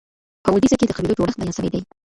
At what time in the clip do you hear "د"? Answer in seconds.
0.87-0.91